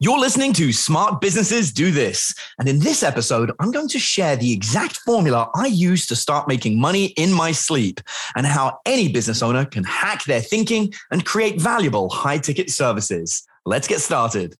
You're 0.00 0.20
listening 0.20 0.52
to 0.52 0.72
Smart 0.72 1.20
Businesses 1.20 1.72
Do 1.72 1.90
This. 1.90 2.32
And 2.60 2.68
in 2.68 2.78
this 2.78 3.02
episode, 3.02 3.50
I'm 3.58 3.72
going 3.72 3.88
to 3.88 3.98
share 3.98 4.36
the 4.36 4.52
exact 4.52 4.98
formula 4.98 5.50
I 5.56 5.66
use 5.66 6.06
to 6.06 6.14
start 6.14 6.46
making 6.46 6.80
money 6.80 7.06
in 7.16 7.32
my 7.32 7.50
sleep 7.50 8.00
and 8.36 8.46
how 8.46 8.78
any 8.86 9.10
business 9.10 9.42
owner 9.42 9.64
can 9.64 9.82
hack 9.82 10.22
their 10.22 10.40
thinking 10.40 10.94
and 11.10 11.24
create 11.24 11.60
valuable 11.60 12.10
high 12.10 12.38
ticket 12.38 12.70
services. 12.70 13.42
Let's 13.66 13.88
get 13.88 13.98
started. 13.98 14.54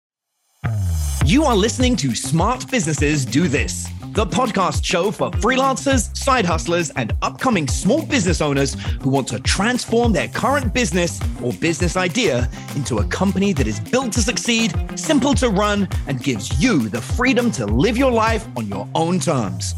You 1.24 1.44
are 1.44 1.54
listening 1.54 1.94
to 1.98 2.16
Smart 2.16 2.68
Businesses 2.68 3.24
Do 3.24 3.46
This 3.46 3.86
the 4.18 4.26
podcast 4.26 4.84
show 4.84 5.12
for 5.12 5.30
freelancers, 5.30 6.12
side 6.16 6.44
hustlers, 6.44 6.90
and 6.96 7.12
upcoming 7.22 7.68
small 7.68 8.04
business 8.04 8.40
owners 8.40 8.74
who 9.00 9.10
want 9.10 9.28
to 9.28 9.38
transform 9.38 10.12
their 10.12 10.26
current 10.26 10.74
business 10.74 11.20
or 11.40 11.52
business 11.52 11.96
idea 11.96 12.50
into 12.74 12.98
a 12.98 13.04
company 13.04 13.52
that 13.52 13.68
is 13.68 13.78
built 13.78 14.10
to 14.10 14.20
succeed, 14.20 14.74
simple 14.98 15.34
to 15.34 15.48
run, 15.50 15.88
and 16.08 16.20
gives 16.20 16.60
you 16.60 16.88
the 16.88 17.00
freedom 17.00 17.48
to 17.52 17.64
live 17.64 17.96
your 17.96 18.10
life 18.10 18.44
on 18.56 18.66
your 18.66 18.88
own 18.96 19.20
terms. 19.20 19.72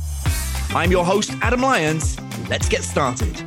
I'm 0.70 0.90
your 0.90 1.04
host, 1.04 1.32
Adam 1.42 1.60
Lyons. 1.60 2.18
Let's 2.48 2.66
get 2.66 2.82
started. 2.82 3.42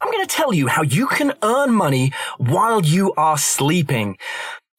I'm 0.00 0.10
going 0.10 0.26
to 0.26 0.34
tell 0.34 0.52
you 0.52 0.66
how 0.66 0.82
you 0.82 1.06
can 1.06 1.32
earn 1.42 1.72
money 1.72 2.12
while 2.38 2.82
you 2.82 3.12
are 3.14 3.38
sleeping. 3.38 4.18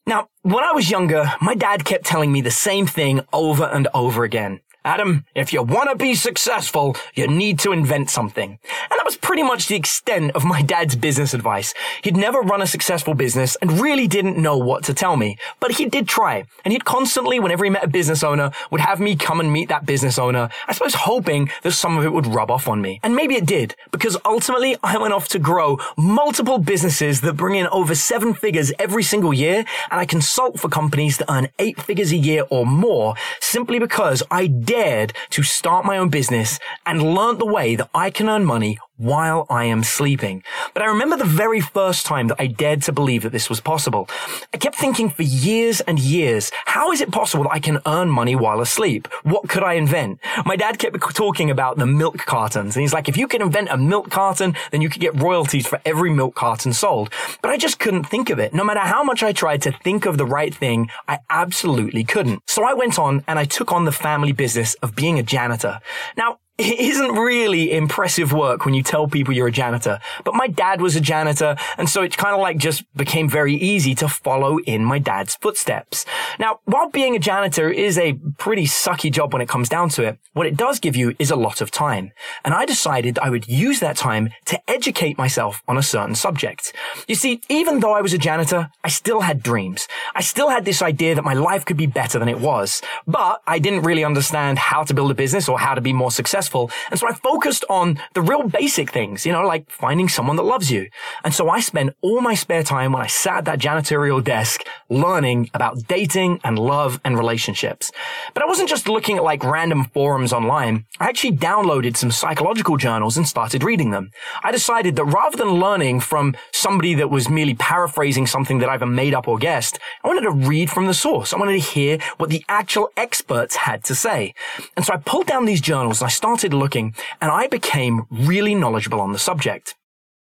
Now, 0.05 0.27
when 0.41 0.63
I 0.63 0.73
was 0.73 0.91
younger, 0.91 1.31
my 1.41 1.55
dad 1.55 1.85
kept 1.85 2.05
telling 2.05 2.31
me 2.31 2.41
the 2.41 2.52
same 2.52 2.85
thing 2.85 3.21
over 3.31 3.63
and 3.63 3.88
over 3.94 4.25
again. 4.25 4.59
Adam, 4.85 5.23
if 5.33 5.53
you 5.53 5.63
want 5.63 5.89
to 5.89 5.95
be 5.95 6.13
successful, 6.13 6.97
you 7.13 7.25
need 7.25 7.57
to 7.57 7.71
invent 7.71 8.09
something. 8.09 8.49
And 8.51 8.91
that 8.99 9.05
was 9.05 9.15
pretty 9.15 9.41
much 9.41 9.67
the 9.67 9.77
extent 9.77 10.31
of 10.35 10.43
my 10.43 10.61
dad's 10.61 10.97
business 10.97 11.33
advice. 11.33 11.73
He'd 12.03 12.17
never 12.17 12.41
run 12.41 12.61
a 12.61 12.67
successful 12.67 13.13
business 13.13 13.55
and 13.61 13.79
really 13.79 14.07
didn't 14.07 14.38
know 14.38 14.57
what 14.57 14.83
to 14.83 14.93
tell 14.93 15.16
me. 15.16 15.38
But 15.61 15.71
he 15.71 15.85
did 15.85 16.09
try. 16.09 16.43
And 16.66 16.73
he'd 16.73 16.83
constantly, 16.83 17.39
whenever 17.39 17.63
he 17.63 17.69
met 17.69 17.85
a 17.85 17.88
business 17.88 18.23
owner, 18.23 18.52
would 18.71 18.81
have 18.81 18.99
me 18.99 19.16
come 19.16 19.39
and 19.39 19.53
meet 19.53 19.69
that 19.69 19.85
business 19.85 20.19
owner, 20.19 20.49
I 20.67 20.73
suppose 20.73 20.95
hoping 20.95 21.49
that 21.61 21.71
some 21.71 21.97
of 21.97 22.03
it 22.03 22.11
would 22.11 22.27
rub 22.27 22.52
off 22.52 22.67
on 22.67 22.81
me. 22.81 22.99
And 23.03 23.15
maybe 23.15 23.36
it 23.36 23.45
did, 23.45 23.77
because 23.91 24.17
ultimately 24.25 24.75
I 24.83 24.97
went 24.97 25.13
off 25.13 25.30
to 25.30 25.39
grow 25.39 25.80
multiple 25.95 26.58
businesses 26.58 27.21
that 27.21 27.38
bring 27.38 27.55
in 27.55 27.67
over 27.67 27.95
seven 27.95 28.33
figures 28.33 28.73
every 28.80 29.03
single 29.03 29.33
year. 29.33 29.59
And 29.91 30.02
I 30.02 30.05
consult 30.05 30.59
for 30.59 30.67
companies 30.67 31.19
that 31.19 31.31
earn 31.31 31.47
eight 31.58 31.81
figures 31.81 32.11
a 32.11 32.17
year 32.17 32.43
or 32.49 32.65
more 32.65 33.15
simply 33.39 33.80
because 33.80 34.21
I 34.30 34.47
did 34.47 34.72
dared 34.73 35.13
to 35.29 35.43
start 35.43 35.85
my 35.85 35.97
own 35.99 36.09
business 36.09 36.59
and 36.88 37.13
learned 37.16 37.38
the 37.38 37.53
way 37.57 37.75
that 37.75 37.91
I 37.93 38.09
can 38.09 38.27
earn 38.27 38.43
money 38.43 38.80
while 38.97 39.45
I 39.49 39.66
am 39.66 39.83
sleeping. 39.83 40.44
But 40.73 40.83
I 40.83 40.88
remember 40.88 41.17
the 41.17 41.25
very 41.25 41.61
first 41.61 42.05
time 42.05 42.27
that 42.27 42.39
I 42.39 42.47
dared 42.47 42.81
to 42.83 42.91
believe 42.91 43.23
that 43.23 43.31
this 43.31 43.49
was 43.49 43.59
possible. 43.59 44.08
I 44.53 44.58
kept 44.58 44.75
thinking 44.75 45.09
for 45.09 45.23
years 45.23 45.81
and 45.81 45.99
years, 45.99 46.52
how 46.66 46.91
is 46.91 47.02
it 47.02 47.11
possible 47.11 47.44
that 47.45 47.53
I 47.53 47.59
can 47.59 47.80
earn 47.86 48.09
money 48.09 48.36
while 48.36 48.61
asleep? 48.61 49.08
What 49.23 49.49
could 49.49 49.64
I 49.64 49.73
invent? 49.73 50.19
My 50.45 50.55
dad 50.55 50.80
kept 50.80 50.99
talking 51.16 51.49
about 51.49 51.77
the 51.77 51.86
milk 51.86 52.17
cartons 52.19 52.75
and 52.75 52.81
he's 52.81 52.94
like, 52.94 53.09
if 53.09 53.17
you 53.17 53.27
can 53.27 53.41
invent 53.41 53.69
a 53.69 53.77
milk 53.77 54.09
carton, 54.09 54.55
then 54.71 54.81
you 54.81 54.89
could 54.89 55.02
get 55.02 55.19
royalties 55.19 55.67
for 55.67 55.81
every 55.86 56.11
milk 56.11 56.36
carton 56.36 56.73
sold. 56.73 57.09
But 57.41 57.52
I 57.52 57.58
just 57.58 57.80
couldn't 57.80 58.05
think 58.05 58.30
of 58.30 58.39
it. 58.39 58.53
No 58.53 58.64
matter 58.64 58.81
how 58.81 59.03
much 59.03 59.23
I 59.23 59.33
tried 59.33 59.61
to 59.64 59.71
think 59.71 60.05
of 60.05 60.17
the 60.17 60.25
right 60.25 60.53
thing, 60.53 60.89
I 61.08 61.19
absolutely 61.30 62.03
couldn't. 62.03 62.41
So 62.47 62.64
I 62.64 62.73
went 62.73 62.99
on 62.99 63.23
and 63.27 63.39
I 63.39 63.45
took 63.45 63.71
on 63.71 63.86
the 63.86 63.91
family 63.91 64.31
business 64.31 64.75
of 64.75 64.95
being 64.95 65.19
a 65.19 65.23
janitor. 65.23 65.80
Now, 66.17 66.38
it 66.59 66.79
isn't 66.79 67.13
really 67.13 67.71
impressive 67.71 68.31
work 68.31 68.63
when 68.63 68.75
you 68.75 68.83
tell 68.83 69.07
people 69.07 69.33
you're 69.33 69.47
a 69.47 69.51
janitor, 69.51 69.99
but 70.23 70.35
my 70.35 70.45
dad 70.45 70.81
was 70.81 70.95
a 70.95 71.01
janitor, 71.01 71.55
and 71.79 71.89
so 71.89 72.03
it 72.03 72.15
kind 72.15 72.35
of 72.35 72.41
like 72.41 72.57
just 72.59 72.83
became 72.95 73.27
very 73.27 73.55
easy 73.55 73.95
to 73.95 74.07
follow 74.07 74.59
in 74.59 74.85
my 74.85 74.99
dad's 74.99 75.35
footsteps. 75.35 76.05
Now, 76.37 76.59
while 76.65 76.89
being 76.89 77.15
a 77.15 77.19
janitor 77.19 77.71
is 77.71 77.97
a 77.97 78.13
pretty 78.37 78.65
sucky 78.65 79.11
job 79.11 79.33
when 79.33 79.42
it 79.42 79.49
comes 79.49 79.67
down 79.67 79.89
to 79.89 80.03
it, 80.03 80.19
what 80.33 80.45
it 80.45 80.55
does 80.55 80.80
give 80.80 80.95
you 80.95 81.15
is 81.17 81.31
a 81.31 81.36
lot 81.36 81.59
of 81.59 81.71
time. 81.71 82.11
And 82.45 82.53
I 82.53 82.65
decided 82.65 83.17
I 83.17 83.31
would 83.31 83.47
use 83.47 83.80
that 83.80 83.97
time 83.97 84.30
to 84.45 84.69
educate 84.69 85.17
myself 85.17 85.63
on 85.67 85.77
a 85.77 85.83
certain 85.83 86.13
subject. 86.13 86.71
You 87.08 87.15
see, 87.15 87.42
even 87.49 87.80
though 87.80 87.93
I 87.93 88.02
was 88.02 88.13
a 88.13 88.19
janitor, 88.19 88.69
I 88.83 88.89
still 88.89 89.21
had 89.21 89.42
dreams. 89.42 89.87
I 90.13 90.21
still 90.21 90.49
had 90.49 90.65
this 90.65 90.83
idea 90.83 91.15
that 91.15 91.23
my 91.23 91.33
life 91.33 91.65
could 91.65 91.77
be 91.77 91.87
better 91.87 92.19
than 92.19 92.30
it 92.30 92.39
was, 92.39 92.83
but 93.08 93.42
I 93.47 93.58
didn't 93.58 93.81
really 93.81 94.03
understand 94.03 94.59
how 94.59 94.83
to 94.83 94.93
build 94.93 95.09
a 95.09 95.15
business 95.15 95.49
or 95.49 95.58
how 95.58 95.73
to 95.73 95.81
be 95.81 95.93
more 95.93 96.11
successful 96.11 96.42
successful. 96.43 96.71
And 96.92 96.99
so 96.99 97.08
I 97.08 97.14
focused 97.14 97.65
on 97.70 97.99
the 98.14 98.21
real 98.21 98.43
basic 98.43 98.92
things, 98.92 99.26
you 99.26 99.31
know, 99.31 99.43
like 99.43 99.70
finding 99.70 100.09
someone 100.09 100.36
that 100.36 100.43
loves 100.43 100.70
you. 100.70 100.89
And 101.23 101.33
so 101.33 101.49
I 101.49 101.59
spent 101.61 101.95
all 102.02 102.21
my 102.21 102.36
spare 102.36 102.64
time 102.64 102.92
when 102.92 103.02
I 103.02 103.08
sat 103.08 103.37
at 103.37 103.45
that 103.45 103.59
janitorial 103.59 104.23
desk 104.23 104.64
learning 104.89 105.49
about 105.54 105.87
dating 105.87 106.39
and 106.43 106.59
love 106.59 106.99
and 107.05 107.17
relationships. 107.17 107.92
But 108.33 108.43
I 108.43 108.45
wasn't 108.48 108.70
just 108.70 108.87
looking 108.87 109.17
at 109.17 109.23
like 109.23 109.43
random 109.43 109.86
forums 109.93 110.33
online. 110.33 110.86
I 110.99 111.08
actually 111.08 111.37
downloaded 111.37 111.95
some 111.98 112.11
psychological 112.11 112.77
journals 112.77 113.17
and 113.17 113.27
started 113.27 113.64
reading 113.64 113.92
them. 113.92 114.11
I 114.43 114.52
decided 114.52 114.95
that 114.95 115.05
rather 115.05 115.37
than 115.37 115.60
learning 115.65 116.02
from 116.02 116.36
somebody 116.52 116.93
that 116.95 117.10
was 117.10 117.30
merely 117.30 117.55
paraphrasing 117.55 118.27
something 118.27 118.60
that 118.60 118.70
I've 118.70 118.87
made 118.87 119.14
up 119.14 119.27
or 119.27 119.37
guessed, 119.37 119.80
I 120.04 120.08
wanted 120.08 120.27
to 120.27 120.48
read 120.49 120.70
from 120.70 120.87
the 120.87 120.93
source. 120.93 121.33
I 121.33 121.37
wanted 121.37 121.54
to 121.54 121.70
hear 121.75 121.98
what 122.17 122.30
the 122.30 122.43
actual 122.49 122.89
experts 122.98 123.55
had 123.55 123.83
to 123.86 123.95
say. 123.95 124.33
And 124.75 124.86
so 124.86 124.93
I 124.93 124.98
pulled 124.98 125.27
down 125.27 125.45
these 125.45 125.61
journals 125.61 126.02
and 126.02 126.08
I 126.08 126.10
started 126.11 126.33
started 126.33 126.52
looking 126.55 126.95
and 127.21 127.30
I 127.30 127.45
became 127.45 128.07
really 128.10 128.56
knowledgeable 128.56 129.00
on 129.00 129.13
the 129.13 129.19
subject. 129.19 129.75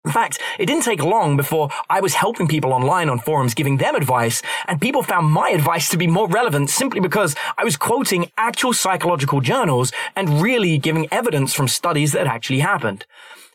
In 0.04 0.12
fact, 0.12 0.38
it 0.56 0.66
didn't 0.66 0.84
take 0.84 1.03
long 1.03 1.36
before 1.36 1.70
I 1.91 2.00
was 2.00 2.14
helping 2.14 2.47
people 2.47 2.72
online 2.72 3.09
on 3.09 3.19
forums 3.19 3.53
giving 3.53 3.78
them 3.78 3.97
advice, 3.97 4.41
and 4.69 4.81
people 4.81 5.03
found 5.03 5.26
my 5.26 5.48
advice 5.50 5.88
to 5.88 5.97
be 5.97 6.06
more 6.06 6.28
relevant 6.28 6.70
simply 6.70 7.00
because 7.00 7.34
I 7.58 7.64
was 7.64 7.76
quoting 7.76 8.31
actual 8.38 8.72
psychological 8.72 9.41
journals 9.41 9.91
and 10.14 10.41
really 10.41 10.78
giving 10.78 11.08
evidence 11.10 11.53
from 11.53 11.66
studies 11.66 12.12
that 12.12 12.28
actually 12.28 12.60
happened. 12.60 13.04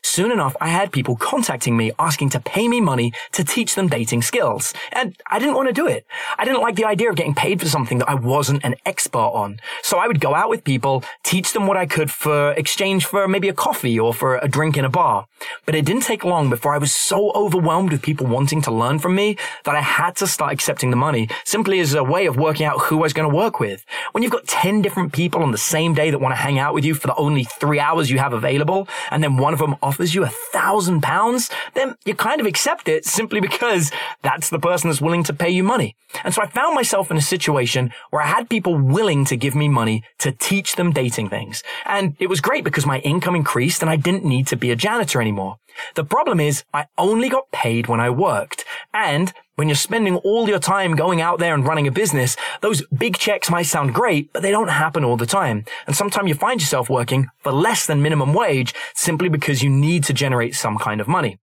Soon 0.04 0.30
enough, 0.30 0.54
I 0.60 0.68
had 0.68 0.92
people 0.92 1.16
contacting 1.16 1.78
me 1.78 1.90
asking 1.98 2.28
to 2.30 2.38
pay 2.38 2.68
me 2.68 2.78
money 2.78 3.14
to 3.32 3.42
teach 3.42 3.74
them 3.74 3.88
dating 3.88 4.20
skills. 4.20 4.74
And 4.92 5.16
I 5.30 5.38
didn't 5.38 5.54
want 5.54 5.68
to 5.68 5.72
do 5.72 5.86
it. 5.86 6.06
I 6.38 6.44
didn't 6.44 6.60
like 6.60 6.76
the 6.76 6.84
idea 6.84 7.08
of 7.08 7.16
getting 7.16 7.34
paid 7.34 7.58
for 7.58 7.68
something 7.68 7.98
that 7.98 8.08
I 8.08 8.14
wasn't 8.14 8.64
an 8.64 8.74
expert 8.84 9.18
on. 9.18 9.60
So 9.82 9.96
I 9.96 10.06
would 10.06 10.20
go 10.20 10.34
out 10.34 10.50
with 10.50 10.62
people, 10.62 11.02
teach 11.22 11.54
them 11.54 11.66
what 11.66 11.78
I 11.78 11.86
could 11.86 12.10
for 12.10 12.52
exchange 12.52 13.06
for 13.06 13.26
maybe 13.26 13.48
a 13.48 13.54
coffee 13.54 13.98
or 13.98 14.12
for 14.12 14.36
a 14.36 14.46
drink 14.46 14.76
in 14.76 14.84
a 14.84 14.90
bar. 14.90 15.26
But 15.64 15.74
it 15.74 15.86
didn't 15.86 16.02
take 16.02 16.22
long 16.22 16.50
before 16.50 16.74
I 16.74 16.78
was 16.78 16.94
so 16.94 17.32
overwhelmed 17.32 17.90
with 17.90 18.02
people 18.02 18.26
wanting 18.26 18.60
to 18.62 18.70
learn 18.70 18.98
from 18.98 19.14
me 19.14 19.38
that 19.64 19.74
I 19.74 19.80
had 19.80 20.16
to 20.16 20.26
start 20.26 20.52
accepting 20.52 20.90
the 20.90 20.96
money 20.96 21.30
simply 21.44 21.80
as 21.80 21.94
a 21.94 22.04
way 22.04 22.26
of 22.26 22.36
working 22.36 22.66
out 22.66 22.78
who 22.82 22.98
I 22.98 23.02
was 23.02 23.14
going 23.14 23.28
to 23.28 23.34
work 23.34 23.58
with. 23.58 23.86
When 24.12 24.22
you've 24.22 24.32
got 24.32 24.46
10 24.46 24.82
different 24.82 25.14
people 25.14 25.42
on 25.42 25.50
the 25.50 25.58
same 25.58 25.94
day 25.94 26.10
that 26.10 26.20
want 26.20 26.32
to 26.32 26.40
hang 26.40 26.58
out 26.58 26.74
with 26.74 26.84
you 26.84 26.94
for 26.94 27.06
the 27.06 27.16
only 27.16 27.44
three 27.44 27.80
hours 27.80 28.10
you 28.10 28.18
have 28.18 28.34
available, 28.34 28.86
and 29.10 29.24
then 29.24 29.38
one 29.38 29.54
of 29.54 29.58
them 29.58 29.76
offers 29.94 30.12
you 30.12 30.24
a 30.24 30.28
thousand 30.28 31.02
pounds, 31.02 31.48
then 31.74 31.94
you 32.04 32.16
kind 32.16 32.40
of 32.40 32.48
accept 32.48 32.88
it 32.88 33.04
simply 33.04 33.40
because 33.40 33.92
that's 34.22 34.50
the 34.50 34.58
person 34.58 34.90
that's 34.90 35.00
willing 35.00 35.22
to 35.22 35.32
pay 35.32 35.48
you 35.48 35.62
money. 35.62 35.94
And 36.24 36.34
so 36.34 36.42
I 36.42 36.48
found 36.48 36.74
myself 36.74 37.12
in 37.12 37.16
a 37.16 37.22
situation 37.22 37.92
where 38.10 38.20
I 38.20 38.26
had 38.26 38.50
people 38.50 38.76
willing 38.76 39.24
to 39.26 39.36
give 39.36 39.54
me 39.54 39.68
money 39.68 40.02
to 40.18 40.32
teach 40.32 40.74
them 40.74 40.90
dating 40.90 41.28
things. 41.28 41.62
And 41.86 42.16
it 42.18 42.28
was 42.28 42.40
great 42.40 42.64
because 42.64 42.84
my 42.84 42.98
income 43.00 43.36
increased 43.36 43.82
and 43.82 43.90
I 43.90 43.94
didn't 43.94 44.24
need 44.24 44.48
to 44.48 44.56
be 44.56 44.72
a 44.72 44.76
janitor 44.76 45.20
anymore. 45.20 45.58
The 45.94 46.04
problem 46.04 46.40
is 46.40 46.64
I 46.72 46.86
only 46.98 47.28
got 47.28 47.52
paid 47.52 47.86
when 47.86 48.00
I 48.00 48.10
worked. 48.10 48.64
And 48.92 49.32
when 49.56 49.68
you're 49.68 49.76
spending 49.76 50.16
all 50.16 50.48
your 50.48 50.58
time 50.58 50.96
going 50.96 51.20
out 51.20 51.38
there 51.38 51.54
and 51.54 51.66
running 51.66 51.86
a 51.86 51.92
business, 51.92 52.36
those 52.60 52.84
big 52.86 53.18
checks 53.18 53.50
might 53.50 53.66
sound 53.66 53.94
great, 53.94 54.32
but 54.32 54.42
they 54.42 54.50
don't 54.50 54.68
happen 54.68 55.04
all 55.04 55.16
the 55.16 55.26
time. 55.26 55.64
And 55.86 55.94
sometimes 55.94 56.28
you 56.28 56.34
find 56.34 56.60
yourself 56.60 56.90
working 56.90 57.28
for 57.38 57.52
less 57.52 57.86
than 57.86 58.02
minimum 58.02 58.34
wage 58.34 58.74
simply 58.94 59.28
because 59.28 59.62
you 59.62 59.70
need 59.70 60.04
to 60.04 60.12
generate 60.12 60.54
some 60.54 60.78
kind 60.78 61.00
of 61.00 61.08
money. 61.08 61.38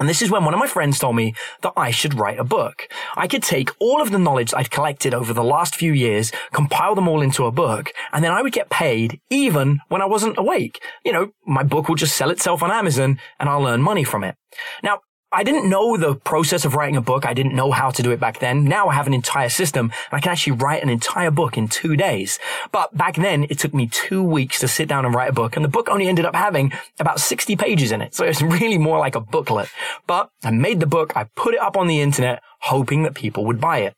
And 0.00 0.08
this 0.08 0.22
is 0.22 0.30
when 0.30 0.44
one 0.44 0.54
of 0.54 0.60
my 0.60 0.66
friends 0.66 0.98
told 0.98 1.14
me 1.14 1.34
that 1.62 1.72
I 1.76 1.92
should 1.92 2.14
write 2.14 2.40
a 2.40 2.44
book. 2.44 2.88
I 3.16 3.28
could 3.28 3.44
take 3.44 3.70
all 3.78 4.02
of 4.02 4.10
the 4.10 4.18
knowledge 4.18 4.52
I'd 4.52 4.70
collected 4.70 5.14
over 5.14 5.32
the 5.32 5.44
last 5.44 5.76
few 5.76 5.92
years, 5.92 6.32
compile 6.52 6.96
them 6.96 7.06
all 7.06 7.22
into 7.22 7.46
a 7.46 7.52
book, 7.52 7.92
and 8.12 8.24
then 8.24 8.32
I 8.32 8.42
would 8.42 8.52
get 8.52 8.70
paid 8.70 9.20
even 9.30 9.80
when 9.88 10.02
I 10.02 10.06
wasn't 10.06 10.36
awake. 10.36 10.82
You 11.04 11.12
know, 11.12 11.30
my 11.46 11.62
book 11.62 11.88
will 11.88 11.94
just 11.94 12.16
sell 12.16 12.30
itself 12.30 12.62
on 12.62 12.72
Amazon 12.72 13.20
and 13.38 13.48
I'll 13.48 13.68
earn 13.68 13.82
money 13.82 14.02
from 14.02 14.24
it. 14.24 14.34
Now, 14.82 15.00
I 15.34 15.42
didn't 15.42 15.68
know 15.68 15.96
the 15.96 16.14
process 16.14 16.64
of 16.64 16.74
writing 16.74 16.96
a 16.96 17.00
book. 17.00 17.26
I 17.26 17.34
didn't 17.34 17.54
know 17.54 17.70
how 17.72 17.90
to 17.90 18.02
do 18.02 18.10
it 18.12 18.20
back 18.20 18.38
then. 18.38 18.64
Now 18.64 18.88
I 18.88 18.94
have 18.94 19.06
an 19.06 19.14
entire 19.14 19.48
system 19.48 19.86
and 19.86 20.16
I 20.16 20.20
can 20.20 20.32
actually 20.32 20.56
write 20.56 20.82
an 20.82 20.88
entire 20.88 21.30
book 21.30 21.58
in 21.58 21.68
two 21.68 21.96
days. 21.96 22.38
But 22.72 22.96
back 22.96 23.16
then 23.16 23.44
it 23.50 23.58
took 23.58 23.74
me 23.74 23.88
two 23.88 24.22
weeks 24.22 24.60
to 24.60 24.68
sit 24.68 24.88
down 24.88 25.04
and 25.04 25.14
write 25.14 25.30
a 25.30 25.34
book 25.34 25.56
and 25.56 25.64
the 25.64 25.68
book 25.68 25.88
only 25.88 26.06
ended 26.06 26.24
up 26.24 26.34
having 26.36 26.72
about 27.00 27.20
60 27.20 27.56
pages 27.56 27.90
in 27.90 28.00
it. 28.00 28.14
So 28.14 28.24
it's 28.24 28.42
really 28.56 28.78
more 28.78 28.98
like 28.98 29.16
a 29.16 29.20
booklet. 29.20 29.68
But 30.06 30.30
I 30.44 30.50
made 30.50 30.80
the 30.80 30.86
book. 30.86 31.16
I 31.16 31.24
put 31.36 31.54
it 31.54 31.60
up 31.60 31.76
on 31.76 31.88
the 31.88 32.00
internet 32.00 32.42
hoping 32.60 33.02
that 33.02 33.14
people 33.14 33.44
would 33.44 33.60
buy 33.60 33.78
it. 33.78 33.94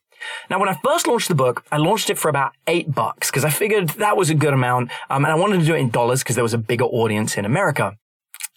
Now, 0.49 0.59
when 0.59 0.69
I 0.69 0.73
first 0.83 1.07
launched 1.07 1.27
the 1.27 1.35
book, 1.35 1.63
I 1.71 1.77
launched 1.77 2.09
it 2.09 2.17
for 2.17 2.27
about 2.27 2.53
eight 2.65 2.93
bucks 2.93 3.29
because 3.29 3.45
I 3.45 3.51
figured 3.51 3.89
that 3.89 4.17
was 4.17 4.31
a 4.31 4.35
good 4.35 4.53
amount. 4.53 4.89
Um, 5.09 5.23
and 5.23 5.31
I 5.31 5.35
wanted 5.35 5.59
to 5.59 5.65
do 5.65 5.75
it 5.75 5.79
in 5.79 5.89
dollars 5.89 6.23
because 6.23 6.35
there 6.35 6.43
was 6.43 6.55
a 6.55 6.57
bigger 6.57 6.85
audience 6.85 7.37
in 7.37 7.45
America. 7.45 7.95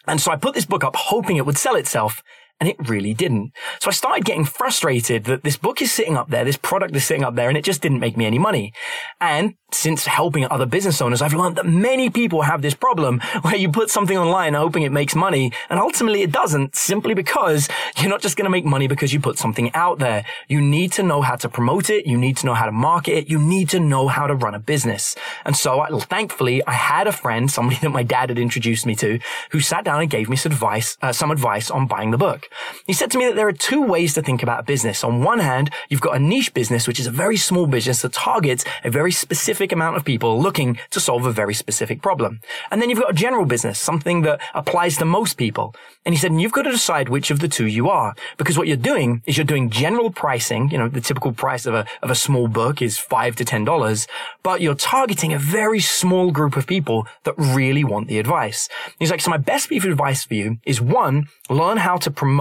And 0.07 0.21
so 0.21 0.31
I 0.31 0.37
put 0.37 0.55
this 0.55 0.65
book 0.65 0.83
up 0.83 0.97
hoping 0.97 1.37
it 1.37 1.45
would 1.45 1.59
sell 1.59 1.77
itself 1.77 2.23
and 2.61 2.69
it 2.69 2.77
really 2.89 3.15
didn't. 3.15 3.53
So 3.81 3.89
I 3.89 3.93
started 3.93 4.27
getting 4.27 4.45
frustrated 4.45 5.25
that 5.25 5.43
this 5.43 5.57
book 5.57 5.81
is 5.81 5.91
sitting 5.91 6.17
up 6.17 6.29
there, 6.29 6.45
this 6.45 6.59
product 6.59 6.95
is 6.95 7.05
sitting 7.05 7.25
up 7.25 7.35
there, 7.35 7.49
and 7.49 7.57
it 7.57 7.65
just 7.65 7.81
didn't 7.81 8.01
make 8.01 8.19
me 8.19 8.27
any 8.27 8.39
money. 8.39 8.75
And 9.19 9.55
since 9.73 10.05
helping 10.05 10.47
other 10.51 10.67
business 10.67 11.01
owners, 11.01 11.23
I've 11.23 11.33
learned 11.33 11.57
that 11.57 11.67
many 11.67 12.11
people 12.11 12.43
have 12.43 12.61
this 12.61 12.75
problem 12.75 13.21
where 13.43 13.57
you 13.57 13.71
put 13.71 13.89
something 13.89 14.19
online 14.19 14.55
hoping 14.55 14.83
it 14.83 14.93
makes 14.93 15.15
money, 15.15 15.53
and 15.71 15.81
ultimately 15.81 16.21
it 16.21 16.33
doesn't, 16.33 16.77
simply 16.77 17.15
because 17.15 17.69
you're 17.97 18.11
not 18.11 18.21
just 18.21 18.37
going 18.37 18.45
to 18.45 18.51
make 18.51 18.67
money 18.67 18.89
because 18.89 19.13
you 19.13 19.21
put 19.21 19.39
something 19.39 19.73
out 19.75 19.99
there. 19.99 20.27
You 20.49 20.61
need 20.61 20.93
to 20.93 21.03
know 21.03 21.23
how 21.23 21.37
to 21.37 21.49
promote 21.49 21.89
it. 21.89 22.07
You 22.07 22.19
need 22.19 22.37
to 22.39 22.47
know 22.47 22.55
how 22.55 22.67
to 22.67 22.73
market 22.73 23.13
it. 23.13 23.31
You 23.31 23.39
need 23.39 23.71
to 23.71 23.81
know 23.81 24.09
how 24.09 24.27
to 24.27 24.35
run 24.35 24.55
a 24.55 24.59
business. 24.59 25.17
And 25.47 25.57
so 25.57 25.81
I, 25.81 25.89
thankfully, 25.89 26.63
I 26.67 26.73
had 26.73 27.07
a 27.07 27.13
friend, 27.13 27.51
somebody 27.51 27.79
that 27.83 27.91
my 27.91 28.03
dad 28.03 28.29
had 28.29 28.39
introduced 28.39 28.85
me 28.85 28.95
to, 28.97 29.19
who 29.53 29.61
sat 29.61 29.85
down 29.85 30.03
and 30.03 30.11
gave 30.11 30.29
me 30.29 30.37
some 30.37 30.53
advice, 30.53 30.99
uh, 31.01 31.13
some 31.13 31.31
advice 31.31 31.71
on 31.71 31.87
buying 31.87 32.11
the 32.11 32.19
book. 32.19 32.50
He 32.87 32.93
said 32.93 33.11
to 33.11 33.19
me 33.19 33.27
that 33.27 33.37
there 33.37 33.49
are 33.49 33.53
two 33.53 33.83
ways 33.83 34.15
to 34.15 34.23
think 34.23 34.43
about 34.43 34.67
business. 34.67 35.05
On 35.05 35.23
one 35.23 35.39
hand, 35.39 35.71
you've 35.89 36.01
got 36.01 36.17
a 36.17 36.19
niche 36.19 36.53
business, 36.55 36.87
which 36.87 37.01
is 37.01 37.07
a 37.07 37.11
very 37.11 37.37
small 37.37 37.67
business 37.67 38.03
that 38.03 38.13
targets 38.13 38.65
a 38.85 38.91
very 38.91 39.13
specific 39.13 39.73
amount 39.73 39.97
of 39.97 40.05
people 40.05 40.41
looking 40.41 40.79
to 40.91 41.01
solve 41.01 41.27
a 41.27 41.33
very 41.33 41.55
specific 41.55 42.03
problem. 42.03 42.41
And 42.71 42.81
then 42.81 42.91
you've 42.91 43.01
got 43.01 43.11
a 43.11 43.15
general 43.15 43.45
business, 43.45 43.79
something 43.79 44.23
that 44.23 44.41
applies 44.55 44.97
to 44.99 45.05
most 45.05 45.35
people. 45.37 45.75
And 46.05 46.15
he 46.15 46.19
said, 46.19 46.31
and 46.31 46.41
you've 46.41 46.53
got 46.53 46.63
to 46.63 46.71
decide 46.71 47.09
which 47.09 47.31
of 47.31 47.41
the 47.41 47.49
two 47.49 47.67
you 47.67 47.89
are. 47.89 48.15
Because 48.37 48.57
what 48.57 48.67
you're 48.67 48.77
doing 48.77 49.23
is 49.27 49.37
you're 49.37 49.45
doing 49.45 49.71
general 49.71 50.11
pricing. 50.11 50.71
You 50.71 50.79
know, 50.79 50.89
the 50.89 51.01
typical 51.01 51.33
price 51.33 51.67
of 51.67 51.75
a, 51.75 51.87
of 52.03 52.11
a 52.11 52.15
small 52.15 52.49
book 52.49 52.81
is 52.83 52.99
five 52.99 53.37
to 53.37 53.45
ten 53.45 53.65
dollars, 53.65 54.07
but 54.43 54.61
you're 54.61 54.75
targeting 54.75 55.33
a 55.33 55.39
very 55.39 55.81
small 55.81 56.31
group 56.31 56.57
of 56.57 56.67
people 56.67 57.07
that 57.25 57.35
really 57.37 57.85
want 57.85 58.09
the 58.09 58.19
advice. 58.19 58.69
He's 58.99 59.11
like, 59.11 59.21
so 59.21 59.31
my 59.31 59.37
best 59.37 59.69
piece 59.69 59.85
of 59.85 59.91
advice 59.91 60.25
for 60.25 60.35
you 60.35 60.59
is 60.65 60.81
one, 60.81 61.27
learn 61.49 61.79
how 61.79 61.97
to 61.99 62.11
promote, 62.11 62.40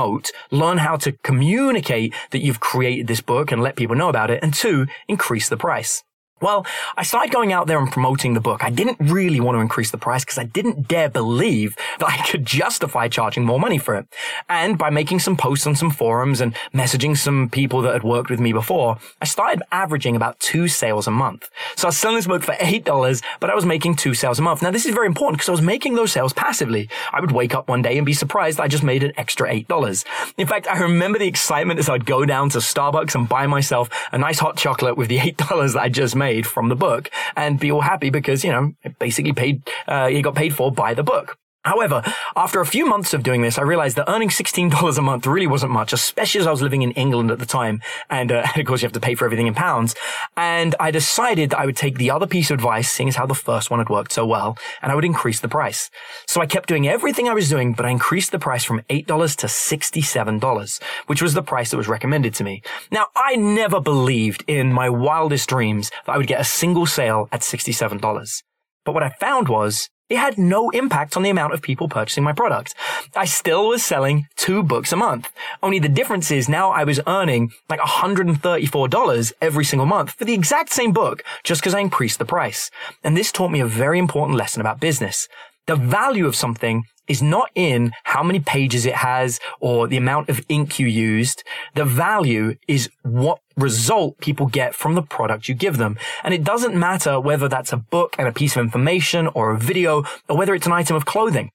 learn 0.52 0.78
how 0.78 0.98
to 0.98 1.12
communicate 1.24 2.14
that 2.32 2.44
you've 2.44 2.60
created 2.60 3.08
this 3.08 3.22
book 3.22 3.52
and 3.52 3.62
let 3.62 3.76
people 3.76 3.96
know 3.96 4.10
about 4.10 4.32
it. 4.32 4.44
And 4.44 4.54
two, 4.54 4.88
increase 5.08 5.50
the 5.50 5.58
price. 5.58 6.04
Well, 6.42 6.66
I 6.96 7.04
started 7.04 7.34
going 7.34 7.52
out 7.52 7.68
there 7.68 7.80
and 7.80 7.92
promoting 7.92 8.34
the 8.34 8.40
book. 8.40 8.64
I 8.64 8.70
didn't 8.70 8.98
really 9.00 9.42
want 9.42 9.58
to 9.58 9.60
increase 9.60 9.92
the 9.92 9.98
price 9.98 10.24
because 10.24 10.38
I 10.38 10.46
didn't 10.46 10.88
dare 10.88 11.10
believe 11.10 11.76
that 12.00 12.08
I 12.08 12.26
could 12.26 12.46
justify 12.46 13.10
charging 13.10 13.44
more 13.44 13.60
money 13.60 13.78
for 13.78 13.96
it. 13.96 14.08
And 14.48 14.78
by 14.78 14.90
making 14.90 15.20
some 15.20 15.36
posts 15.36 15.68
on 15.68 15.76
some 15.76 15.92
forums 15.92 16.40
and 16.40 16.56
messaging 16.74 17.18
some 17.18 17.50
people 17.50 17.82
that 17.82 17.92
had 17.92 18.04
worked 18.04 18.30
with 18.30 18.40
me 18.40 18.54
before, 18.54 18.98
I 19.22 19.26
started 19.26 19.64
averaging 19.72 20.16
about 20.16 20.40
two 20.40 20.70
sales 20.70 21.08
a 21.08 21.12
month. 21.12 21.50
So 21.76 21.88
I 21.88 21.90
was 21.90 21.98
selling 21.98 22.16
this 22.16 22.28
book 22.28 22.44
for 22.44 22.54
$8, 22.54 23.22
but 23.42 23.50
I 23.50 23.56
was 23.56 23.66
making 23.66 23.98
two 23.98 24.14
sales 24.14 24.40
a 24.40 24.42
month. 24.42 24.62
Now, 24.62 24.72
this 24.72 24.86
is 24.86 24.94
very 24.94 25.08
important 25.08 25.40
because 25.40 25.50
I 25.50 25.54
was 25.54 25.62
making 25.62 25.96
those 25.96 26.14
sales 26.14 26.32
passively. 26.32 26.90
I 27.12 27.20
would 27.20 27.32
wake 27.32 27.54
up 27.54 27.68
one 27.68 27.82
day 27.82 27.98
and 27.98 28.06
be 28.06 28.14
surprised 28.14 28.62
I 28.62 28.70
just 28.70 28.84
made 28.84 29.04
an 29.04 29.12
extra 29.18 29.50
$8. 29.50 30.06
In 30.38 30.48
fact, 30.48 30.68
I 30.68 30.80
remember 30.80 31.20
the 31.20 31.28
excitement 31.28 31.80
as 31.80 31.90
I'd 31.90 32.06
go 32.06 32.26
down 32.26 32.50
to 32.52 32.60
Starbucks 32.60 33.16
and 33.16 33.28
buy 33.28 33.46
myself 33.46 33.90
a 34.14 34.18
nice 34.18 34.40
hot 34.40 34.56
chocolate 34.56 34.96
with 34.96 35.10
the 35.10 35.18
$8 35.18 35.74
that 35.74 35.82
I 35.82 35.90
just 35.90 36.16
made 36.16 36.29
made 36.30 36.46
from 36.46 36.70
the 36.70 36.76
book 36.76 37.04
and 37.36 37.60
be 37.60 37.72
all 37.72 37.86
happy 37.94 38.10
because, 38.20 38.40
you 38.46 38.52
know, 38.52 38.66
basically 39.00 39.34
paid, 39.34 39.56
uh, 39.88 40.08
he 40.08 40.22
got 40.22 40.36
paid 40.36 40.54
for 40.54 40.72
by 40.72 40.94
the 40.94 41.04
book. 41.04 41.38
However, 41.64 42.02
after 42.38 42.62
a 42.62 42.66
few 42.66 42.86
months 42.86 43.14
of 43.14 43.22
doing 43.22 43.42
this, 43.42 43.58
I 43.58 43.64
realized 43.64 43.98
that 43.98 44.10
earning 44.10 44.30
$16 44.30 44.98
a 44.98 45.02
month 45.02 45.28
really 45.28 45.46
wasn't 45.46 45.74
much, 45.74 45.92
especially 45.92 46.40
as 46.40 46.48
I 46.48 46.52
was 46.52 46.62
living 46.62 46.84
in 46.84 46.92
England 46.92 47.32
at 47.32 47.40
the 47.40 47.46
time. 47.46 47.82
And, 48.10 48.32
uh, 48.32 48.46
of 48.56 48.66
course, 48.66 48.82
you 48.82 48.86
have 48.86 48.94
to 48.94 49.00
pay 49.02 49.14
for 49.14 49.26
everything 49.26 49.48
in 49.48 49.54
pounds. 49.54 49.94
And 50.38 50.74
I 50.80 50.90
decided 50.90 51.50
that 51.50 51.60
I 51.60 51.66
would 51.66 51.76
take 51.76 51.98
the 51.98 52.12
other 52.12 52.28
piece 52.28 52.50
of 52.50 52.56
advice, 52.56 52.90
seeing 52.90 53.10
as 53.10 53.18
how 53.18 53.26
the 53.26 53.36
first 53.36 53.70
one 53.70 53.80
had 53.80 53.90
worked 53.90 54.14
so 54.14 54.26
well, 54.26 54.58
and 54.82 54.90
I 54.90 54.96
would 54.96 55.04
increase 55.04 55.42
the 55.42 55.50
price. 55.50 55.90
So 56.28 56.40
I 56.40 56.46
kept 56.46 56.70
doing 56.70 56.88
everything 56.88 57.28
I 57.28 57.34
was 57.34 57.50
doing, 57.50 57.74
but 57.74 57.86
I 57.86 57.90
increased 57.90 58.32
the 58.32 58.40
price 58.40 58.64
from 58.64 58.82
$8 58.90 59.06
to 59.38 59.48
$67, 59.48 60.82
which 61.08 61.22
was 61.22 61.34
the 61.34 61.44
price 61.44 61.72
that 61.72 61.78
was 61.78 61.90
recommended 61.90 62.34
to 62.36 62.46
me. 62.46 62.62
Now, 62.90 63.08
I 63.18 63.36
never 63.36 63.82
believed 63.82 64.46
in 64.48 64.72
my 64.72 64.90
wildest 64.90 65.50
dreams 65.50 65.92
that 66.06 66.14
I 66.14 66.18
would 66.18 66.28
get 66.28 66.40
a 66.40 66.46
single 66.46 66.86
sale 66.86 67.28
at 67.34 67.42
$67. 67.42 68.44
But 68.86 68.94
what 68.94 69.04
I 69.04 69.10
found 69.10 69.50
was 69.50 69.90
it 70.10 70.18
had 70.18 70.38
no 70.38 70.70
impact 70.72 71.16
on 71.16 71.24
the 71.24 71.30
amount 71.30 71.54
of 71.54 71.62
people 71.62 71.88
purchasing 71.88 72.24
my 72.24 72.34
product. 72.34 72.74
I 73.16 73.26
still 73.26 73.68
was 73.68 73.84
selling 73.86 74.28
two 74.36 74.64
books 74.64 74.92
a 74.92 74.96
month. 74.96 75.32
Only 75.62 75.80
the 75.80 75.90
difference 75.90 76.32
is 76.32 76.50
now 76.50 76.72
I 76.72 76.84
was 76.84 77.00
earning 77.08 77.52
like 77.70 77.80
$134 77.80 79.34
every 79.42 79.66
single 79.66 79.86
month 79.86 80.12
for 80.12 80.26
the 80.26 80.34
exact 80.34 80.72
same 80.72 80.92
book 80.92 81.24
just 81.44 81.62
because 81.62 81.76
I 81.76 81.80
increased 81.80 82.20
the 82.20 82.26
price. 82.26 82.72
And 83.04 83.16
this 83.16 83.32
taught 83.32 83.52
me 83.52 83.60
a 83.60 83.68
very 83.68 84.00
important 84.00 84.38
lesson 84.38 84.62
about 84.62 84.80
business. 84.80 85.28
The 85.68 85.76
value 85.76 86.26
of 86.26 86.36
something 86.36 86.86
is 87.08 87.22
not 87.22 87.50
in 87.56 87.92
how 88.04 88.24
many 88.24 88.40
pages 88.40 88.86
it 88.86 88.96
has 88.96 89.40
or 89.60 89.88
the 89.88 89.98
amount 89.98 90.30
of 90.30 90.42
ink 90.48 90.80
you 90.80 90.88
used. 90.88 91.44
The 91.76 91.86
value 91.86 92.56
is 92.68 92.90
what 93.04 93.40
result 93.60 94.18
people 94.20 94.48
get 94.48 94.74
from 94.74 94.96
the 94.96 95.02
product 95.02 95.48
you 95.48 95.56
give 95.56 95.78
them. 95.78 95.98
And 96.24 96.34
it 96.34 96.44
doesn't 96.44 96.76
matter 96.76 97.20
whether 97.20 97.48
that's 97.48 97.74
a 97.74 97.78
book 97.78 98.16
and 98.18 98.28
a 98.28 98.32
piece 98.32 98.56
of 98.56 98.64
information 98.64 99.28
or 99.28 99.52
a 99.52 99.58
video 99.58 100.04
or 100.28 100.38
whether 100.38 100.56
it's 100.56 100.68
an 100.68 100.74
item 100.74 100.96
of 100.96 101.06
clothing. 101.06 101.52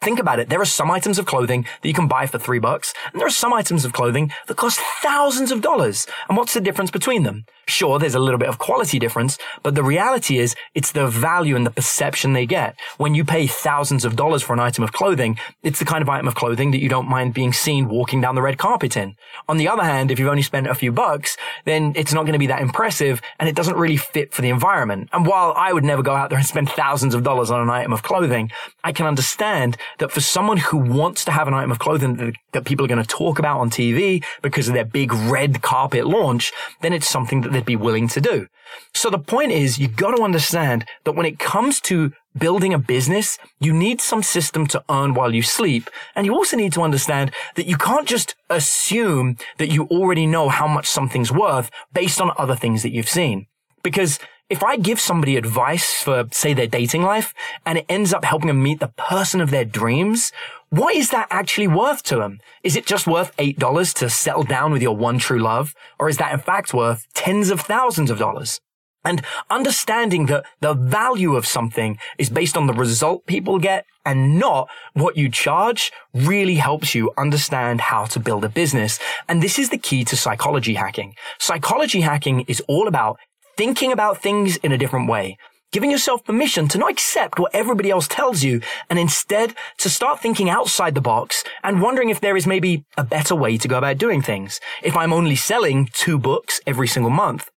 Think 0.00 0.20
about 0.20 0.38
it. 0.38 0.48
There 0.48 0.60
are 0.60 0.64
some 0.64 0.90
items 0.90 1.18
of 1.18 1.26
clothing 1.26 1.66
that 1.82 1.88
you 1.88 1.94
can 1.94 2.06
buy 2.06 2.26
for 2.26 2.38
three 2.38 2.60
bucks, 2.60 2.94
and 3.12 3.20
there 3.20 3.26
are 3.26 3.30
some 3.30 3.52
items 3.52 3.84
of 3.84 3.92
clothing 3.92 4.30
that 4.46 4.56
cost 4.56 4.78
thousands 5.02 5.50
of 5.50 5.60
dollars. 5.60 6.06
And 6.28 6.38
what's 6.38 6.54
the 6.54 6.60
difference 6.60 6.92
between 6.92 7.24
them? 7.24 7.46
Sure, 7.68 7.98
there's 7.98 8.14
a 8.14 8.18
little 8.18 8.38
bit 8.38 8.48
of 8.48 8.56
quality 8.56 8.98
difference, 8.98 9.36
but 9.62 9.74
the 9.74 9.82
reality 9.82 10.38
is 10.38 10.56
it's 10.74 10.92
the 10.92 11.06
value 11.06 11.54
and 11.54 11.66
the 11.66 11.70
perception 11.70 12.32
they 12.32 12.46
get. 12.46 12.74
When 12.96 13.14
you 13.14 13.26
pay 13.26 13.46
thousands 13.46 14.06
of 14.06 14.16
dollars 14.16 14.42
for 14.42 14.54
an 14.54 14.58
item 14.58 14.82
of 14.82 14.94
clothing, 14.94 15.38
it's 15.62 15.78
the 15.78 15.84
kind 15.84 16.00
of 16.00 16.08
item 16.08 16.26
of 16.26 16.34
clothing 16.34 16.70
that 16.70 16.80
you 16.80 16.88
don't 16.88 17.10
mind 17.10 17.34
being 17.34 17.52
seen 17.52 17.90
walking 17.90 18.22
down 18.22 18.36
the 18.36 18.40
red 18.40 18.56
carpet 18.56 18.96
in. 18.96 19.16
On 19.50 19.58
the 19.58 19.68
other 19.68 19.82
hand, 19.82 20.10
if 20.10 20.18
you've 20.18 20.30
only 20.30 20.40
spent 20.40 20.66
a 20.66 20.74
few 20.74 20.92
bucks, 20.92 21.36
then 21.66 21.92
it's 21.94 22.14
not 22.14 22.22
going 22.22 22.32
to 22.32 22.38
be 22.38 22.46
that 22.46 22.62
impressive 22.62 23.20
and 23.38 23.50
it 23.50 23.54
doesn't 23.54 23.76
really 23.76 23.98
fit 23.98 24.32
for 24.32 24.40
the 24.40 24.48
environment. 24.48 25.10
And 25.12 25.26
while 25.26 25.52
I 25.54 25.74
would 25.74 25.84
never 25.84 26.02
go 26.02 26.14
out 26.14 26.30
there 26.30 26.38
and 26.38 26.48
spend 26.48 26.70
thousands 26.70 27.14
of 27.14 27.22
dollars 27.22 27.50
on 27.50 27.60
an 27.60 27.68
item 27.68 27.92
of 27.92 28.02
clothing, 28.02 28.50
I 28.82 28.92
can 28.92 29.04
understand 29.04 29.76
that 29.98 30.10
for 30.10 30.22
someone 30.22 30.56
who 30.56 30.78
wants 30.78 31.22
to 31.26 31.32
have 31.32 31.48
an 31.48 31.52
item 31.52 31.70
of 31.70 31.80
clothing 31.80 32.16
that, 32.16 32.34
that 32.52 32.64
people 32.64 32.86
are 32.86 32.88
going 32.88 33.04
to 33.04 33.06
talk 33.06 33.38
about 33.38 33.60
on 33.60 33.68
TV 33.68 34.24
because 34.40 34.68
of 34.68 34.74
their 34.74 34.86
big 34.86 35.12
red 35.12 35.60
carpet 35.60 36.06
launch, 36.06 36.50
then 36.80 36.94
it's 36.94 37.06
something 37.06 37.42
that 37.42 37.57
they'd 37.58 37.64
be 37.64 37.76
willing 37.76 38.08
to 38.08 38.20
do. 38.20 38.46
So 38.94 39.10
the 39.10 39.18
point 39.18 39.50
is, 39.50 39.78
you've 39.78 39.96
got 39.96 40.16
to 40.16 40.22
understand 40.22 40.84
that 41.04 41.12
when 41.12 41.26
it 41.26 41.38
comes 41.38 41.80
to 41.82 42.12
building 42.38 42.72
a 42.72 42.78
business, 42.78 43.38
you 43.58 43.72
need 43.72 44.00
some 44.00 44.22
system 44.22 44.66
to 44.68 44.82
earn 44.88 45.14
while 45.14 45.34
you 45.34 45.42
sleep. 45.42 45.90
And 46.14 46.24
you 46.24 46.34
also 46.34 46.56
need 46.56 46.72
to 46.74 46.82
understand 46.82 47.32
that 47.56 47.66
you 47.66 47.76
can't 47.76 48.06
just 48.06 48.36
assume 48.48 49.36
that 49.58 49.72
you 49.72 49.84
already 49.84 50.26
know 50.26 50.48
how 50.48 50.68
much 50.68 50.86
something's 50.86 51.32
worth 51.32 51.70
based 51.92 52.20
on 52.20 52.30
other 52.38 52.54
things 52.54 52.82
that 52.82 52.92
you've 52.92 53.08
seen. 53.08 53.46
Because 53.82 54.20
if 54.50 54.62
I 54.62 54.76
give 54.76 54.98
somebody 54.98 55.36
advice 55.36 56.02
for, 56.02 56.26
say, 56.30 56.54
their 56.54 56.66
dating 56.66 57.02
life 57.02 57.34
and 57.66 57.78
it 57.78 57.86
ends 57.88 58.14
up 58.14 58.24
helping 58.24 58.48
them 58.48 58.62
meet 58.62 58.80
the 58.80 58.88
person 58.88 59.40
of 59.40 59.50
their 59.50 59.64
dreams, 59.64 60.32
what 60.70 60.94
is 60.94 61.10
that 61.10 61.28
actually 61.30 61.68
worth 61.68 62.02
to 62.04 62.16
them? 62.16 62.40
Is 62.62 62.74
it 62.74 62.86
just 62.86 63.06
worth 63.06 63.36
$8 63.36 63.94
to 63.94 64.08
settle 64.08 64.44
down 64.44 64.72
with 64.72 64.82
your 64.82 64.96
one 64.96 65.18
true 65.18 65.38
love? 65.38 65.74
Or 65.98 66.08
is 66.08 66.16
that 66.16 66.32
in 66.32 66.40
fact 66.40 66.72
worth 66.72 67.06
tens 67.14 67.50
of 67.50 67.60
thousands 67.60 68.10
of 68.10 68.18
dollars? 68.18 68.60
And 69.04 69.22
understanding 69.48 70.26
that 70.26 70.44
the 70.60 70.74
value 70.74 71.36
of 71.36 71.46
something 71.46 71.98
is 72.18 72.30
based 72.30 72.56
on 72.56 72.66
the 72.66 72.74
result 72.74 73.26
people 73.26 73.58
get 73.58 73.84
and 74.04 74.38
not 74.38 74.68
what 74.94 75.16
you 75.16 75.28
charge 75.30 75.92
really 76.12 76.56
helps 76.56 76.94
you 76.94 77.12
understand 77.16 77.80
how 77.80 78.06
to 78.06 78.18
build 78.18 78.44
a 78.44 78.48
business. 78.48 78.98
And 79.28 79.42
this 79.42 79.58
is 79.58 79.68
the 79.68 79.78
key 79.78 80.04
to 80.04 80.16
psychology 80.16 80.74
hacking. 80.74 81.14
Psychology 81.38 82.00
hacking 82.00 82.40
is 82.48 82.62
all 82.68 82.88
about 82.88 83.18
thinking 83.58 83.90
about 83.90 84.22
things 84.22 84.56
in 84.58 84.70
a 84.70 84.78
different 84.78 85.08
way, 85.08 85.36
giving 85.72 85.90
yourself 85.90 86.24
permission 86.24 86.68
to 86.68 86.78
not 86.78 86.92
accept 86.92 87.40
what 87.40 87.52
everybody 87.52 87.90
else 87.90 88.06
tells 88.06 88.44
you 88.44 88.60
and 88.88 89.00
instead 89.00 89.52
to 89.76 89.90
start 89.90 90.20
thinking 90.20 90.48
outside 90.48 90.94
the 90.94 91.00
box 91.00 91.42
and 91.64 91.82
wondering 91.82 92.08
if 92.08 92.20
there 92.20 92.36
is 92.36 92.46
maybe 92.46 92.84
a 92.96 93.02
better 93.02 93.34
way 93.34 93.58
to 93.58 93.66
go 93.66 93.76
about 93.76 93.98
doing 93.98 94.22
things. 94.22 94.60
If 94.80 94.96
I'm 94.96 95.12
only 95.12 95.34
selling 95.34 95.88
two 95.92 96.20
books 96.20 96.60
every 96.68 96.86
single 96.86 97.10
month, 97.10 97.50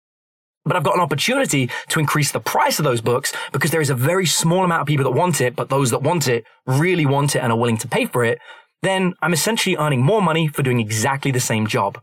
but 0.65 0.75
I've 0.75 0.83
got 0.83 0.95
an 0.95 1.01
opportunity 1.01 1.69
to 1.89 1.99
increase 1.99 2.31
the 2.31 2.39
price 2.39 2.79
of 2.79 2.83
those 2.83 3.01
books 3.01 3.31
because 3.51 3.69
there 3.69 3.79
is 3.79 3.91
a 3.91 3.95
very 3.95 4.25
small 4.25 4.65
amount 4.65 4.81
of 4.81 4.87
people 4.87 5.05
that 5.05 5.11
want 5.11 5.39
it, 5.39 5.55
but 5.55 5.69
those 5.69 5.91
that 5.91 6.01
want 6.01 6.27
it 6.27 6.45
really 6.65 7.05
want 7.05 7.35
it 7.35 7.43
and 7.43 7.51
are 7.51 7.59
willing 7.59 7.77
to 7.77 7.87
pay 7.87 8.07
for 8.07 8.25
it, 8.25 8.39
then 8.81 9.13
I'm 9.21 9.33
essentially 9.33 9.77
earning 9.77 10.01
more 10.01 10.23
money 10.23 10.47
for 10.47 10.63
doing 10.63 10.79
exactly 10.79 11.29
the 11.29 11.39
same 11.39 11.67
job. 11.67 12.01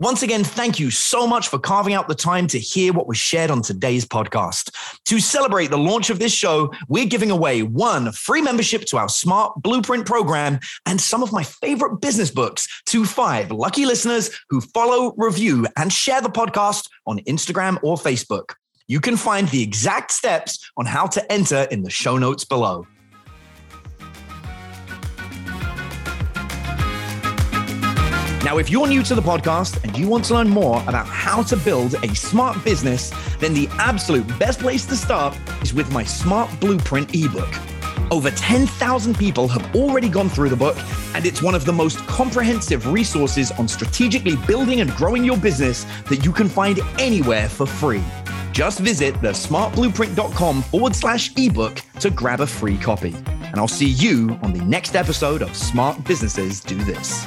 Once 0.00 0.22
again, 0.22 0.44
thank 0.44 0.78
you 0.78 0.92
so 0.92 1.26
much 1.26 1.48
for 1.48 1.58
carving 1.58 1.92
out 1.92 2.06
the 2.06 2.14
time 2.14 2.46
to 2.46 2.56
hear 2.56 2.92
what 2.92 3.08
was 3.08 3.18
shared 3.18 3.50
on 3.50 3.60
today's 3.60 4.06
podcast. 4.06 4.70
To 5.06 5.18
celebrate 5.18 5.70
the 5.70 5.78
launch 5.78 6.08
of 6.08 6.20
this 6.20 6.32
show, 6.32 6.72
we're 6.86 7.04
giving 7.04 7.32
away 7.32 7.64
one 7.64 8.12
free 8.12 8.40
membership 8.40 8.84
to 8.86 8.96
our 8.96 9.08
Smart 9.08 9.60
Blueprint 9.60 10.06
program 10.06 10.60
and 10.86 11.00
some 11.00 11.24
of 11.24 11.32
my 11.32 11.42
favorite 11.42 11.96
business 11.96 12.30
books 12.30 12.68
to 12.86 13.04
five 13.04 13.50
lucky 13.50 13.86
listeners 13.86 14.30
who 14.50 14.60
follow, 14.60 15.14
review, 15.16 15.66
and 15.76 15.92
share 15.92 16.20
the 16.20 16.28
podcast 16.28 16.88
on 17.08 17.18
Instagram 17.20 17.80
or 17.82 17.96
Facebook. 17.96 18.54
You 18.86 19.00
can 19.00 19.16
find 19.16 19.48
the 19.48 19.64
exact 19.64 20.12
steps 20.12 20.70
on 20.76 20.86
how 20.86 21.08
to 21.08 21.32
enter 21.32 21.66
in 21.72 21.82
the 21.82 21.90
show 21.90 22.18
notes 22.18 22.44
below. 22.44 22.86
Now, 28.48 28.56
if 28.56 28.70
you're 28.70 28.86
new 28.86 29.02
to 29.02 29.14
the 29.14 29.20
podcast 29.20 29.84
and 29.84 29.94
you 29.98 30.08
want 30.08 30.24
to 30.24 30.32
learn 30.32 30.48
more 30.48 30.82
about 30.88 31.06
how 31.06 31.42
to 31.42 31.54
build 31.54 31.96
a 32.02 32.14
smart 32.14 32.64
business, 32.64 33.12
then 33.40 33.52
the 33.52 33.68
absolute 33.72 34.26
best 34.38 34.60
place 34.60 34.86
to 34.86 34.96
start 34.96 35.36
is 35.60 35.74
with 35.74 35.92
my 35.92 36.02
Smart 36.02 36.58
Blueprint 36.58 37.14
ebook. 37.14 37.52
Over 38.10 38.30
10,000 38.30 39.18
people 39.18 39.48
have 39.48 39.76
already 39.76 40.08
gone 40.08 40.30
through 40.30 40.48
the 40.48 40.56
book, 40.56 40.78
and 41.14 41.26
it's 41.26 41.42
one 41.42 41.54
of 41.54 41.66
the 41.66 41.74
most 41.74 41.98
comprehensive 42.06 42.90
resources 42.90 43.52
on 43.52 43.68
strategically 43.68 44.36
building 44.46 44.80
and 44.80 44.90
growing 44.92 45.24
your 45.24 45.36
business 45.36 45.84
that 46.08 46.24
you 46.24 46.32
can 46.32 46.48
find 46.48 46.80
anywhere 46.98 47.50
for 47.50 47.66
free. 47.66 48.02
Just 48.52 48.78
visit 48.78 49.14
thesmartblueprint.com 49.16 50.62
forward 50.62 50.96
slash 50.96 51.36
ebook 51.36 51.82
to 52.00 52.08
grab 52.08 52.40
a 52.40 52.46
free 52.46 52.78
copy. 52.78 53.14
And 53.14 53.56
I'll 53.56 53.68
see 53.68 53.90
you 53.90 54.38
on 54.42 54.54
the 54.54 54.64
next 54.64 54.96
episode 54.96 55.42
of 55.42 55.54
Smart 55.54 56.02
Businesses 56.04 56.60
Do 56.60 56.76
This. 56.84 57.26